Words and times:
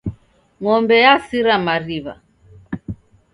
Ng'ombe 0.59 0.95
yasira 1.05 1.55
mariw'a. 1.65 2.13